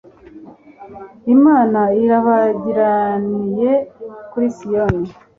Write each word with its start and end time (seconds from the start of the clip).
imana 1.35 1.81
irabagiraniye 2.03 3.71
kuri 4.31 4.47
siyoni 4.55 5.07